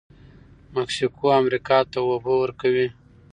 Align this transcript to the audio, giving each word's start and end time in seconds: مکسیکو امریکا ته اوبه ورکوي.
مکسیکو 0.75 1.25
امریکا 1.39 1.77
ته 1.91 1.97
اوبه 2.07 2.33
ورکوي. 2.41 2.87